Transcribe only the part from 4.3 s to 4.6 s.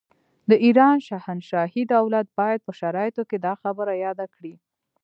کړي.